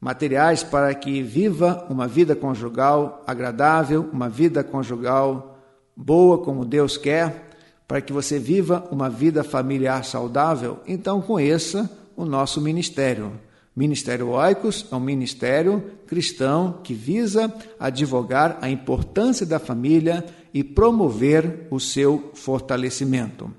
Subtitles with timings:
[0.00, 5.56] materiais para que viva uma vida conjugal agradável, uma vida conjugal
[5.96, 7.50] boa como Deus quer?
[7.86, 13.32] Para que você viva uma vida familiar saudável, então conheça o nosso ministério.
[13.76, 21.66] Ministério Oicos é um ministério cristão que visa advogar a importância da família e promover
[21.70, 23.50] o seu fortalecimento.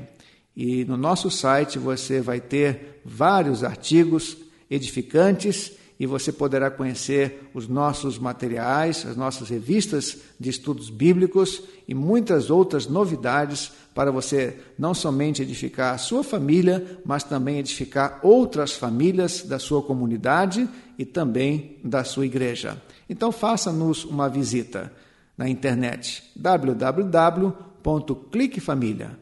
[0.57, 4.37] E no nosso site você vai ter vários artigos
[4.71, 11.95] edificantes e você poderá conhecer os nossos materiais, as nossas revistas de estudos bíblicos e
[11.95, 18.73] muitas outras novidades para você não somente edificar a sua família, mas também edificar outras
[18.73, 22.77] famílias da sua comunidade e também da sua igreja.
[23.09, 24.93] Então faça-nos uma visita
[25.37, 29.19] na internet www.cliquefamilia,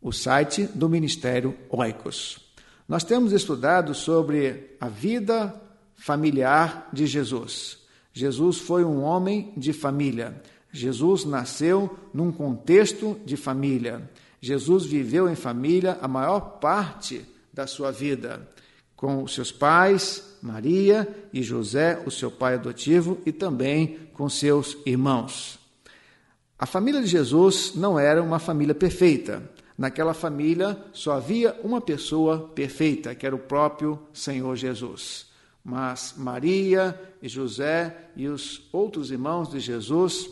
[0.00, 2.45] o site do Ministério Oicos.
[2.88, 5.54] Nós temos estudado sobre a vida
[5.96, 7.78] familiar de Jesus.
[8.12, 10.40] Jesus foi um homem de família.
[10.70, 14.08] Jesus nasceu num contexto de família.
[14.40, 18.46] Jesus viveu em família a maior parte da sua vida,
[18.94, 24.76] com os seus pais, Maria e José, o seu pai adotivo, e também com seus
[24.86, 25.58] irmãos.
[26.58, 29.42] A família de Jesus não era uma família perfeita.
[29.76, 35.26] Naquela família só havia uma pessoa perfeita, que era o próprio Senhor Jesus.
[35.62, 40.30] Mas Maria e José e os outros irmãos de Jesus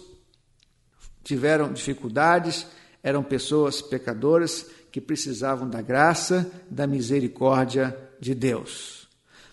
[1.22, 2.66] tiveram dificuldades,
[3.03, 9.09] eram pessoas pecadoras que precisavam da graça, da misericórdia de Deus.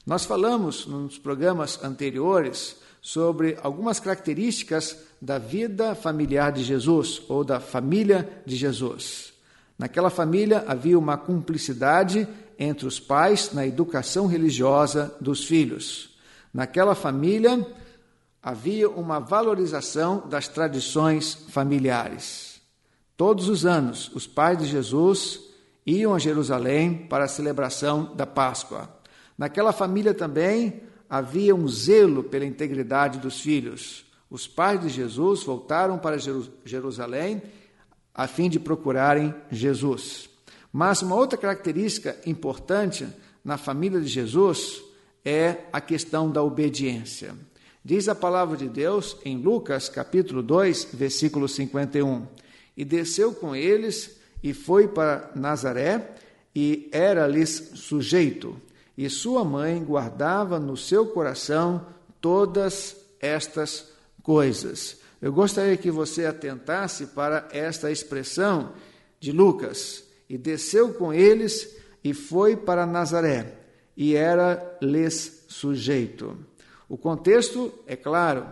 [0.05, 7.59] Nós falamos nos programas anteriores sobre algumas características da vida familiar de Jesus ou da
[7.59, 9.33] família de Jesus.
[9.81, 12.27] Naquela família havia uma cumplicidade
[12.59, 16.15] entre os pais na educação religiosa dos filhos.
[16.53, 17.65] Naquela família
[18.43, 22.61] havia uma valorização das tradições familiares.
[23.17, 25.39] Todos os anos, os pais de Jesus
[25.83, 28.87] iam a Jerusalém para a celebração da Páscoa.
[29.35, 34.05] Naquela família também havia um zelo pela integridade dos filhos.
[34.29, 36.19] Os pais de Jesus voltaram para
[36.63, 37.41] Jerusalém
[38.13, 40.29] a fim de procurarem Jesus.
[40.71, 43.07] Mas uma outra característica importante
[43.43, 44.81] na família de Jesus
[45.23, 47.35] é a questão da obediência.
[47.83, 52.27] Diz a palavra de Deus em Lucas capítulo 2, versículo 51.
[52.77, 56.15] E desceu com eles e foi para Nazaré
[56.55, 58.55] e era-lhes sujeito.
[58.97, 61.87] e sua mãe guardava no seu coração
[62.19, 63.87] todas estas
[64.21, 65.00] coisas.
[65.21, 68.73] Eu gostaria que você atentasse para esta expressão
[69.19, 70.03] de Lucas.
[70.27, 73.53] E desceu com eles e foi para Nazaré,
[73.95, 76.37] e era-lhes sujeito.
[76.89, 78.47] O contexto é claro.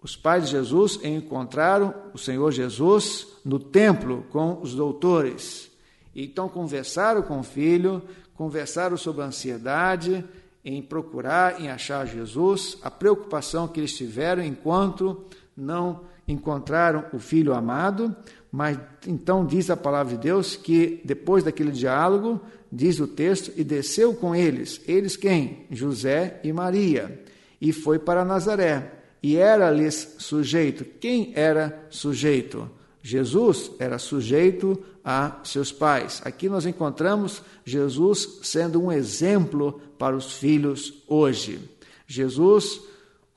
[0.00, 5.70] Os pais de Jesus encontraram o Senhor Jesus no templo com os doutores.
[6.14, 8.00] Então conversaram com o filho,
[8.34, 10.24] conversaram sobre a ansiedade
[10.64, 15.26] em procurar, em achar Jesus, a preocupação que eles tiveram enquanto
[15.58, 18.14] não encontraram o filho amado,
[18.50, 22.40] mas então diz a palavra de Deus que depois daquele diálogo,
[22.70, 24.80] diz o texto, e desceu com eles.
[24.86, 25.66] Eles quem?
[25.70, 27.22] José e Maria.
[27.60, 28.92] E foi para Nazaré.
[29.22, 30.84] E era-lhes sujeito.
[30.84, 32.70] Quem era sujeito?
[33.02, 36.20] Jesus era sujeito a seus pais.
[36.24, 41.58] Aqui nós encontramos Jesus sendo um exemplo para os filhos hoje.
[42.06, 42.80] Jesus,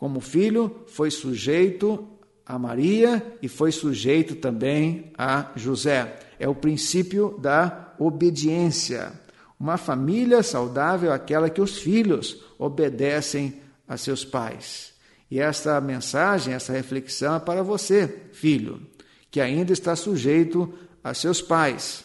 [0.01, 2.07] como filho, foi sujeito
[2.44, 6.18] a Maria e foi sujeito também a José.
[6.39, 9.13] É o princípio da obediência.
[9.59, 14.92] Uma família saudável é aquela que os filhos obedecem a seus pais.
[15.30, 18.81] E esta mensagem, essa reflexão é para você, filho,
[19.30, 20.74] que ainda está sujeito
[21.04, 22.04] a seus pais.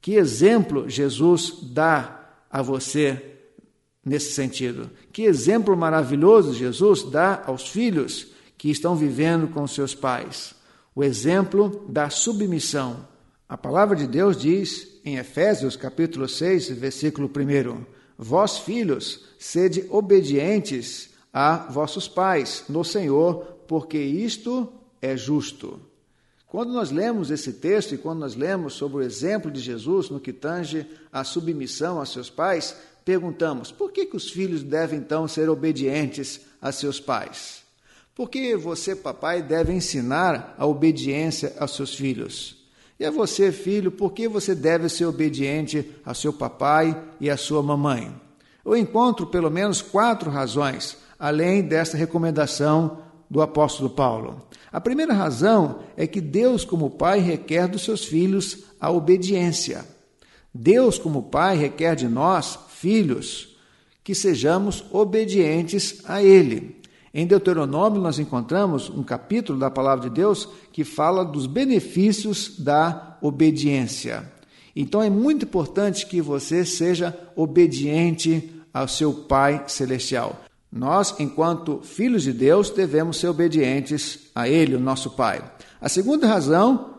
[0.00, 3.35] Que exemplo Jesus dá a você
[4.06, 4.88] nesse sentido?
[5.12, 10.54] Que exemplo maravilhoso Jesus dá aos filhos que estão vivendo com seus pais.
[10.94, 13.06] O exemplo da submissão.
[13.48, 17.84] A palavra de Deus diz em Efésios capítulo 6, versículo 1:
[18.16, 24.72] Vós, filhos, sede obedientes a vossos pais no Senhor, porque isto
[25.02, 25.78] é justo.
[26.46, 30.20] Quando nós lemos esse texto e quando nós lemos sobre o exemplo de Jesus no
[30.20, 32.74] que tange a submissão a seus pais,
[33.06, 37.62] perguntamos: por que, que os filhos devem então ser obedientes a seus pais?
[38.14, 42.56] Porque você, papai, deve ensinar a obediência aos seus filhos.
[42.98, 47.36] E a você, filho, por que você deve ser obediente a seu papai e à
[47.36, 48.12] sua mamãe?
[48.64, 54.48] Eu encontro pelo menos quatro razões, além desta recomendação do apóstolo Paulo.
[54.72, 59.84] A primeira razão é que Deus, como pai, requer dos seus filhos a obediência.
[60.52, 63.56] Deus, como pai, requer de nós, filhos,
[64.04, 66.76] que sejamos obedientes a Ele.
[67.12, 73.16] Em Deuteronômio, nós encontramos um capítulo da palavra de Deus que fala dos benefícios da
[73.22, 74.30] obediência.
[74.74, 80.44] Então é muito importante que você seja obediente ao seu Pai Celestial.
[80.70, 85.42] Nós, enquanto filhos de Deus, devemos ser obedientes a Ele, o nosso Pai.
[85.80, 86.96] A segunda razão,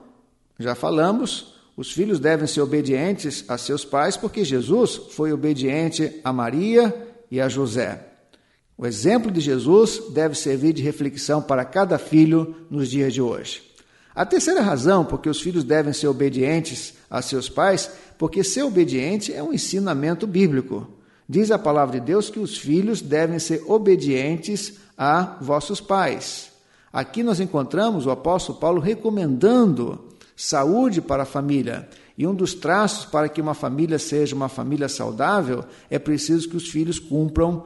[0.58, 6.34] já falamos, os filhos devem ser obedientes a seus pais, porque Jesus foi obediente a
[6.34, 6.92] Maria
[7.30, 8.04] e a José.
[8.76, 13.62] O exemplo de Jesus deve servir de reflexão para cada filho nos dias de hoje.
[14.16, 19.32] A terceira razão porque os filhos devem ser obedientes a seus pais, porque ser obediente
[19.32, 20.88] é um ensinamento bíblico.
[21.30, 26.52] Diz a palavra de Deus que os filhos devem ser obedientes a vossos pais.
[26.92, 30.07] Aqui nós encontramos o apóstolo Paulo recomendando
[30.38, 31.90] saúde para a família.
[32.16, 36.56] E um dos traços para que uma família seja uma família saudável é preciso que
[36.56, 37.66] os filhos cumpram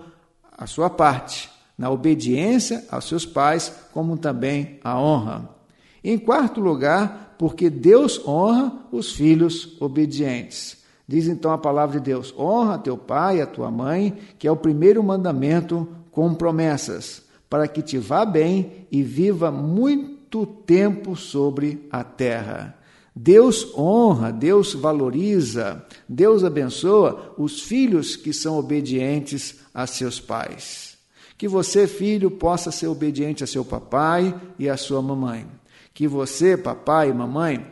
[0.57, 5.50] a sua parte, na obediência aos seus pais, como também a honra.
[6.03, 10.77] Em quarto lugar, porque Deus honra os filhos obedientes.
[11.07, 14.51] Diz então a palavra de Deus: honra teu pai e a tua mãe, que é
[14.51, 21.88] o primeiro mandamento com promessas, para que te vá bem e viva muito tempo sobre
[21.91, 22.77] a terra.
[23.15, 30.97] Deus honra, Deus valoriza, Deus abençoa os filhos que são obedientes a seus pais.
[31.38, 35.45] Que você, filho, possa ser obediente a seu papai e a sua mamãe.
[35.93, 37.65] Que você, papai e mamãe,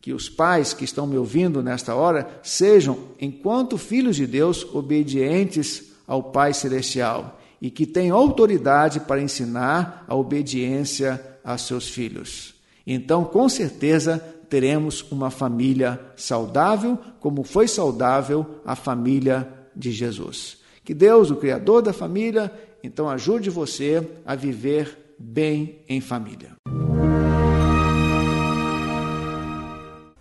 [0.00, 5.92] que os pais que estão me ouvindo nesta hora sejam, enquanto filhos de Deus, obedientes
[6.06, 12.54] ao Pai Celestial e que tenham autoridade para ensinar a obediência a seus filhos.
[12.86, 14.18] Então, com certeza,
[14.48, 20.58] teremos uma família saudável, como foi saudável a família de Jesus.
[20.84, 26.56] Que Deus, o Criador da família, então ajude você a viver bem em família.